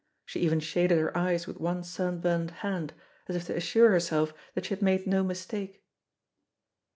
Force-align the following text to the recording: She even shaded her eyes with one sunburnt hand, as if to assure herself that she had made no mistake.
She 0.25 0.39
even 0.39 0.59
shaded 0.59 0.97
her 0.97 1.15
eyes 1.15 1.45
with 1.45 1.59
one 1.59 1.83
sunburnt 1.83 2.49
hand, 2.65 2.91
as 3.27 3.35
if 3.35 3.45
to 3.45 3.55
assure 3.55 3.91
herself 3.91 4.33
that 4.55 4.65
she 4.65 4.73
had 4.73 4.81
made 4.81 5.05
no 5.05 5.23
mistake. 5.23 5.83